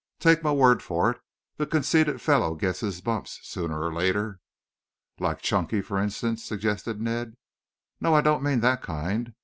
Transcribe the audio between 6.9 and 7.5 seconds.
Ned.